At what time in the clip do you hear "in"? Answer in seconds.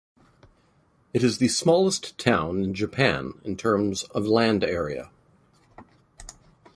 2.63-2.73, 3.43-3.55